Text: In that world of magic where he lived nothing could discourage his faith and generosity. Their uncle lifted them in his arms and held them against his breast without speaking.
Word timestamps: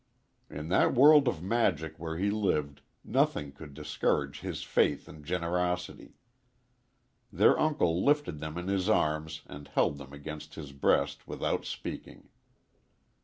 In 0.49 0.69
that 0.69 0.95
world 0.95 1.27
of 1.27 1.43
magic 1.43 1.99
where 1.99 2.17
he 2.17 2.31
lived 2.31 2.81
nothing 3.03 3.51
could 3.51 3.75
discourage 3.75 4.39
his 4.39 4.63
faith 4.63 5.07
and 5.07 5.23
generosity. 5.23 6.15
Their 7.31 7.59
uncle 7.59 8.03
lifted 8.03 8.39
them 8.39 8.57
in 8.57 8.67
his 8.67 8.89
arms 8.89 9.41
and 9.45 9.67
held 9.67 9.99
them 9.99 10.11
against 10.11 10.55
his 10.55 10.71
breast 10.71 11.27
without 11.27 11.65
speaking. 11.65 12.29